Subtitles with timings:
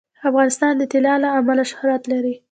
[0.29, 2.33] افغانستان د طلا له امله شهرت لري.